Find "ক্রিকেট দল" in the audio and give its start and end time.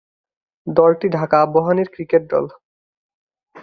1.93-2.45